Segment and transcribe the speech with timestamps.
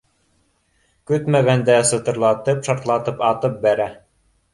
[1.11, 3.87] Көтмәгән дә сытырлатып-шартлатып атып бәрә